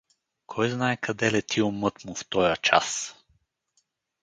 [0.51, 3.15] Кой знае къде лети умът му в тоя час.